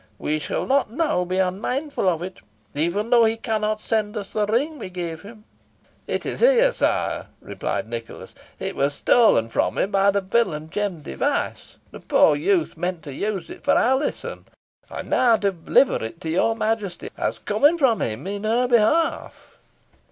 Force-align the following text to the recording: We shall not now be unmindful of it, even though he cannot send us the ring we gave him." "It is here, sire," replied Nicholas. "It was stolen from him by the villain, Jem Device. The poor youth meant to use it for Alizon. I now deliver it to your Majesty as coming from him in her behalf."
We 0.17 0.39
shall 0.39 0.65
not 0.65 0.89
now 0.89 1.25
be 1.25 1.37
unmindful 1.37 2.09
of 2.09 2.23
it, 2.23 2.39
even 2.73 3.11
though 3.11 3.23
he 3.25 3.37
cannot 3.37 3.79
send 3.79 4.17
us 4.17 4.33
the 4.33 4.47
ring 4.47 4.79
we 4.79 4.89
gave 4.89 5.21
him." 5.21 5.43
"It 6.07 6.25
is 6.25 6.39
here, 6.39 6.73
sire," 6.73 7.27
replied 7.39 7.87
Nicholas. 7.87 8.33
"It 8.57 8.75
was 8.75 8.95
stolen 8.95 9.47
from 9.47 9.77
him 9.77 9.91
by 9.91 10.09
the 10.09 10.21
villain, 10.21 10.71
Jem 10.71 11.03
Device. 11.03 11.75
The 11.91 11.99
poor 11.99 12.35
youth 12.35 12.75
meant 12.77 13.03
to 13.03 13.13
use 13.13 13.47
it 13.51 13.63
for 13.63 13.77
Alizon. 13.77 14.45
I 14.89 15.03
now 15.03 15.37
deliver 15.37 16.03
it 16.03 16.19
to 16.21 16.29
your 16.31 16.55
Majesty 16.55 17.11
as 17.15 17.37
coming 17.37 17.77
from 17.77 18.01
him 18.01 18.25
in 18.25 18.43
her 18.43 18.67
behalf." 18.67 19.59